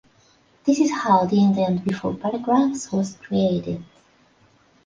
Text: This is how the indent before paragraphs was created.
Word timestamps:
This 0.63 0.79
is 0.79 0.89
how 0.89 1.27
the 1.27 1.39
indent 1.43 1.83
before 1.85 2.15
paragraphs 2.15 2.91
was 2.91 3.17
created. 3.17 3.83